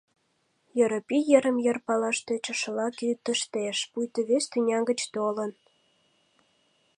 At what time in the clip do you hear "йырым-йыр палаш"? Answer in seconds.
1.31-2.17